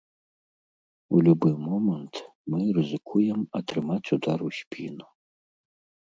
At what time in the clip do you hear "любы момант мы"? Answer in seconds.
1.25-2.61